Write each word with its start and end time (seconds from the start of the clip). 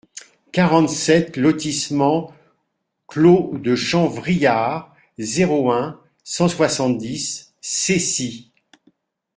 quarante-sept 0.51 1.37
lotissement 1.37 2.33
Clos 3.07 3.51
de 3.59 3.75
Champ-Vrillard, 3.75 4.95
zéro 5.19 5.71
un, 5.71 6.01
cent 6.23 6.47
soixante-dix 6.47 7.53
Cessy 7.61 8.51